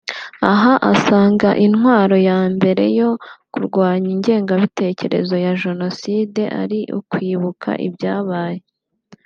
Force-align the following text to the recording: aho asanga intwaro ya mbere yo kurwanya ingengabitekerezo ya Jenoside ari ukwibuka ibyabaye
aho 0.51 0.73
asanga 0.91 1.49
intwaro 1.65 2.15
ya 2.29 2.39
mbere 2.55 2.83
yo 2.99 3.09
kurwanya 3.53 4.09
ingengabitekerezo 4.15 5.35
ya 5.45 5.51
Jenoside 5.61 6.41
ari 6.61 6.79
ukwibuka 6.99 7.71
ibyabaye 7.87 8.61